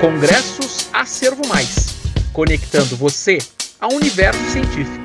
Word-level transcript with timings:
Congressos 0.00 0.88
Acervo 0.94 1.46
Mais, 1.46 2.00
conectando 2.32 2.96
você 2.96 3.36
ao 3.78 3.92
universo 3.92 4.42
científico. 4.44 5.04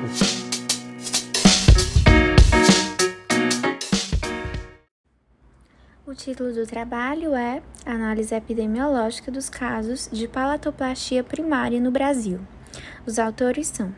O 6.06 6.14
título 6.14 6.54
do 6.54 6.66
trabalho 6.66 7.34
é 7.34 7.60
Análise 7.84 8.34
epidemiológica 8.34 9.30
dos 9.30 9.50
casos 9.50 10.08
de 10.10 10.26
palatoplastia 10.26 11.22
primária 11.22 11.78
no 11.78 11.90
Brasil. 11.90 12.40
Os 13.06 13.18
autores 13.18 13.68
são 13.68 13.94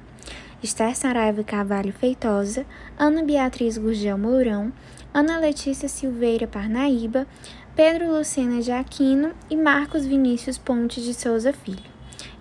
Esther 0.60 0.96
Saraiva 0.96 1.44
Carvalho 1.44 1.92
Feitosa, 1.92 2.66
Ana 2.98 3.22
Beatriz 3.22 3.78
Gurgel 3.78 4.18
Mourão, 4.18 4.72
Ana 5.14 5.38
Letícia 5.38 5.88
Silveira 5.88 6.48
Parnaíba, 6.48 7.24
Pedro 7.78 8.10
Lucena 8.10 8.60
de 8.60 8.72
Aquino 8.72 9.30
e 9.48 9.56
Marcos 9.56 10.04
Vinícius 10.04 10.58
Pontes 10.58 11.04
de 11.04 11.14
Souza 11.14 11.52
Filho. 11.52 11.88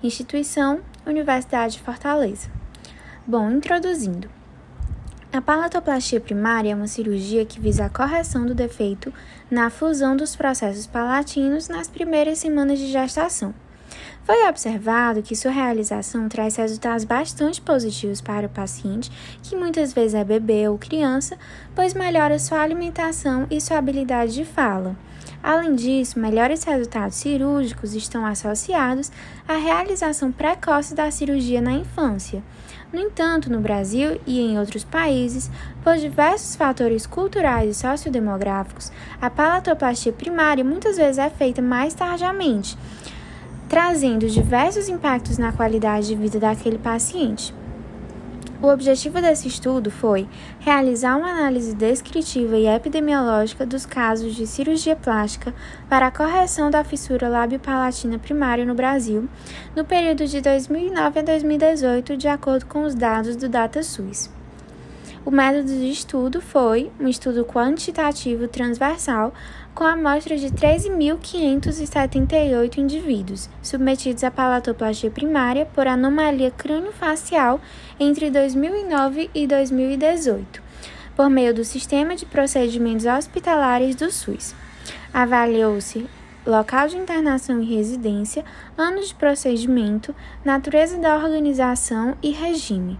Instituição 0.02 0.79
Universidade 1.05 1.73
de 1.73 1.84
Fortaleza. 1.84 2.49
Bom, 3.23 3.52
introduzindo. 3.52 4.27
A 5.31 5.39
palatoplastia 5.39 6.20
primária 6.20 6.71
é 6.71 6.76
uma 6.76 6.88
cirurgia 6.88 7.45
que 7.45 7.59
visa 7.59 7.85
a 7.85 7.89
correção 7.89 8.48
do 8.48 8.55
defeito 8.55 9.13
na 9.48 9.70
fusão 9.70 10.17
dos 10.17 10.35
processos 10.35 10.88
palatinos 10.88 11.70
nas 11.70 11.88
primeiras 11.88 12.40
semanas 12.40 12.79
de 12.79 12.91
gestação. 12.91 13.54
Foi 14.23 14.43
observado 14.49 15.21
que 15.21 15.35
sua 15.35 15.51
realização 15.51 16.27
traz 16.27 16.55
resultados 16.55 17.05
bastante 17.05 17.62
positivos 17.62 18.21
para 18.21 18.48
o 18.48 18.49
paciente, 18.49 19.12
que 19.43 19.55
muitas 19.55 19.93
vezes 19.93 20.15
é 20.15 20.23
bebê 20.23 20.67
ou 20.67 20.79
criança, 20.79 21.38
pois 21.76 21.93
melhora 21.93 22.40
sua 22.40 22.62
alimentação 22.62 23.45
e 23.51 23.62
sua 23.62 23.77
habilidade 23.77 24.34
de 24.34 24.43
fala. 24.43 24.95
Além 25.41 25.76
disso, 25.76 26.20
melhores 26.20 26.64
resultados 26.64 27.16
cirúrgicos 27.16 27.94
estão 27.94 28.26
associados 28.26 29.12
à 29.48 29.55
realização 29.55 30.32
precoce 30.32 30.94
da 30.94 31.10
cirurgia 31.10 31.62
na 31.62 31.72
infância. 31.72 32.44
No 32.91 32.99
entanto, 32.99 33.52
no 33.52 33.60
Brasil 33.60 34.20
e 34.26 34.40
em 34.40 34.60
outros 34.60 34.84
países, 34.84 35.49
por 35.84 35.98
diversos 35.98 36.55
fatores 36.55 37.05
culturais 37.05 37.70
e 37.70 37.79
sociodemográficos, 37.79 38.91
a 39.21 39.29
palatoplastia 39.29 40.13
primária 40.13 40.63
muitas 40.63 40.98
vezes 40.98 41.18
é 41.18 41.29
feita 41.29 41.62
mais 41.62 41.94
tardiamente 41.94 42.77
trazendo 43.68 44.27
diversos 44.29 44.88
impactos 44.88 45.38
na 45.38 45.51
qualidade 45.51 46.07
de 46.07 46.16
vida 46.16 46.40
daquele 46.40 46.77
paciente. 46.77 47.54
O 48.60 48.70
objetivo 48.70 49.22
desse 49.22 49.48
estudo 49.48 49.91
foi 49.91 50.27
realizar 50.60 51.16
uma 51.16 51.30
análise 51.30 51.76
descritiva 51.76 52.58
e 52.58 52.66
epidemiológica 52.66 53.68
dos 53.68 53.86
casos 53.86 54.34
de 54.34 54.48
cirurgia 54.48 54.96
plástica 54.96 55.54
para 55.88 56.08
a 56.08 56.12
correção 56.12 56.72
da 56.72 56.84
fissura 56.84 57.30
lábio-palatina 57.30 58.18
primária 58.18 58.66
no 58.66 58.74
Brasil, 58.74 59.30
no 59.76 59.85
período 59.85 60.26
de 60.26 60.41
2009 60.41 61.20
a 61.20 61.24
2018, 61.24 62.18
de 62.18 62.28
acordo 62.28 62.66
com 62.66 62.84
os 62.84 62.96
dados 62.96 63.35
do 63.35 63.48
DataSUS. 63.48 64.37
O 65.28 65.29
método 65.29 65.67
de 65.67 65.91
estudo 65.91 66.39
foi 66.39 66.89
um 66.97 67.06
estudo 67.06 67.44
quantitativo 67.44 68.47
transversal 68.47 69.33
com 69.75 69.83
amostra 69.83 70.38
de 70.38 70.50
13.578 70.50 72.78
indivíduos 72.78 73.50
submetidos 73.61 74.23
à 74.23 74.31
palatoplastia 74.31 75.11
primária 75.11 75.66
por 75.66 75.85
anomalia 75.85 76.50
craniofacial 76.50 77.59
entre 78.00 78.31
2009 78.31 79.29
e 79.35 79.45
2018, 79.45 80.63
por 81.13 81.29
meio 81.29 81.53
do 81.53 81.66
Sistema 81.66 82.16
de 82.16 82.25
Procedimentos 82.25 83.05
Hospitalares 83.05 83.97
do 83.97 84.09
SUS. 84.09 84.55
Avaliou-se 85.13 86.07
local 86.45 86.88
de 86.88 86.95
internação 86.95 87.61
e 87.61 87.66
residência, 87.66 88.45
anos 88.78 89.09
de 89.09 89.16
procedimento, 89.16 90.16
natureza 90.45 90.97
da 90.97 91.17
organização 91.17 92.16
e 92.23 92.31
regime. 92.31 92.97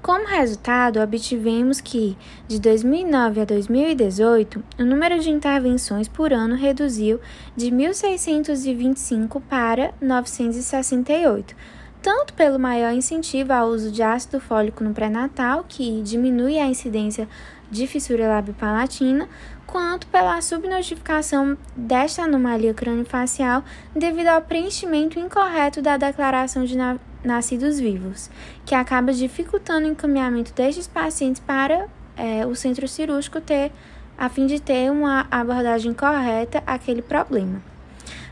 Como 0.00 0.26
resultado, 0.26 1.00
obtivemos 1.00 1.80
que, 1.80 2.16
de 2.46 2.60
2009 2.60 3.40
a 3.40 3.44
2018, 3.44 4.62
o 4.78 4.84
número 4.84 5.18
de 5.18 5.28
intervenções 5.28 6.06
por 6.06 6.32
ano 6.32 6.54
reduziu 6.54 7.20
de 7.56 7.66
1.625 7.66 9.42
para 9.48 9.92
968, 10.00 11.54
tanto 12.00 12.32
pelo 12.34 12.60
maior 12.60 12.94
incentivo 12.94 13.52
ao 13.52 13.68
uso 13.68 13.90
de 13.90 14.02
ácido 14.02 14.40
fólico 14.40 14.84
no 14.84 14.94
pré-natal, 14.94 15.64
que 15.68 16.00
diminui 16.02 16.58
a 16.58 16.66
incidência 16.66 17.28
de 17.68 17.86
fissura 17.88 18.28
lábio-palatina, 18.28 19.28
quanto 19.66 20.06
pela 20.06 20.40
subnotificação 20.40 21.58
desta 21.76 22.22
anomalia 22.22 22.72
craniofacial 22.72 23.64
devido 23.94 24.28
ao 24.28 24.40
preenchimento 24.42 25.18
incorreto 25.18 25.82
da 25.82 25.96
declaração 25.96 26.64
de 26.64 26.76
nascidos 27.24 27.78
vivos, 27.78 28.30
que 28.64 28.74
acaba 28.74 29.12
dificultando 29.12 29.86
o 29.86 29.90
encaminhamento 29.90 30.52
destes 30.52 30.86
pacientes 30.86 31.40
para 31.40 31.88
é, 32.16 32.46
o 32.46 32.54
centro 32.54 32.86
cirúrgico 32.86 33.40
ter, 33.40 33.72
a 34.16 34.28
fim 34.28 34.46
de 34.46 34.60
ter 34.60 34.90
uma 34.90 35.26
abordagem 35.30 35.94
correta 35.94 36.62
àquele 36.66 37.02
problema. 37.02 37.62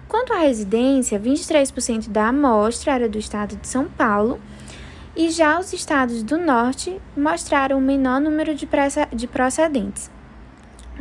Quanto 0.08 0.32
à 0.32 0.38
residência, 0.38 1.18
23% 1.18 2.08
da 2.08 2.28
amostra 2.28 2.92
era 2.92 3.08
do 3.08 3.18
estado 3.18 3.56
de 3.56 3.66
São 3.66 3.86
Paulo, 3.86 4.40
e 5.16 5.30
já 5.30 5.58
os 5.58 5.72
estados 5.72 6.22
do 6.22 6.36
norte 6.36 7.00
mostraram 7.16 7.78
o 7.78 7.80
menor 7.80 8.20
número 8.20 8.54
de, 8.54 8.68
de 9.14 9.26
procedentes. 9.26 10.10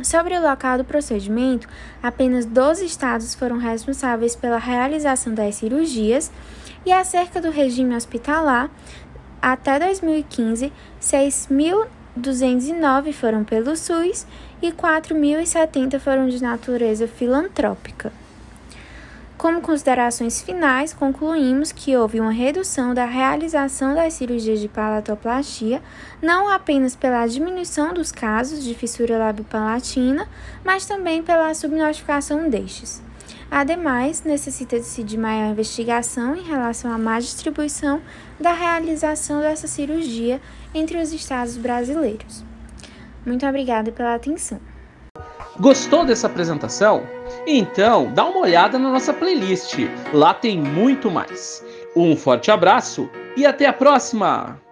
Sobre 0.02 0.36
o 0.36 0.42
local 0.42 0.78
do 0.78 0.84
procedimento, 0.84 1.68
apenas 2.02 2.44
12 2.44 2.84
estados 2.84 3.34
foram 3.34 3.58
responsáveis 3.58 4.34
pela 4.34 4.58
realização 4.58 5.32
das 5.32 5.54
cirurgias 5.54 6.30
e 6.86 6.92
acerca 6.92 7.40
do 7.40 7.50
regime 7.50 7.96
hospitalar, 7.96 8.70
até 9.42 9.80
2015, 9.80 10.72
6.209 11.00 13.12
foram 13.12 13.42
pelo 13.44 13.76
SUS 13.76 14.26
e 14.62 14.72
4.070 14.72 15.98
foram 15.98 16.28
de 16.28 16.40
natureza 16.40 17.08
filantrópica. 17.08 18.12
Como 19.36 19.60
considerações 19.60 20.40
finais, 20.40 20.94
concluímos 20.94 21.70
que 21.70 21.94
houve 21.94 22.18
uma 22.20 22.32
redução 22.32 22.94
da 22.94 23.04
realização 23.04 23.94
das 23.94 24.14
cirurgias 24.14 24.60
de 24.60 24.68
palatoplastia, 24.68 25.82
não 26.22 26.48
apenas 26.48 26.96
pela 26.96 27.26
diminuição 27.26 27.92
dos 27.92 28.10
casos 28.10 28.64
de 28.64 28.74
fissura 28.74 29.18
labiopalatina, 29.18 30.26
mas 30.64 30.86
também 30.86 31.22
pela 31.22 31.52
subnotificação 31.52 32.48
destes. 32.48 33.02
Ademais, 33.50 34.22
necessita-se 34.24 35.02
de 35.02 35.16
maior 35.16 35.52
investigação 35.52 36.34
em 36.34 36.42
relação 36.42 36.92
à 36.92 36.98
má 36.98 37.20
distribuição 37.20 38.02
da 38.40 38.52
realização 38.52 39.40
dessa 39.40 39.66
cirurgia 39.66 40.40
entre 40.74 40.98
os 40.98 41.12
estados 41.12 41.56
brasileiros. 41.56 42.44
Muito 43.24 43.46
obrigada 43.46 43.92
pela 43.92 44.14
atenção. 44.14 44.60
Gostou 45.58 46.04
dessa 46.04 46.26
apresentação? 46.26 47.06
Então, 47.46 48.12
dá 48.12 48.24
uma 48.24 48.40
olhada 48.40 48.78
na 48.78 48.90
nossa 48.90 49.12
playlist. 49.14 49.78
Lá 50.12 50.34
tem 50.34 50.60
muito 50.60 51.10
mais. 51.10 51.64
Um 51.94 52.14
forte 52.14 52.50
abraço 52.50 53.08
e 53.36 53.46
até 53.46 53.66
a 53.66 53.72
próxima! 53.72 54.65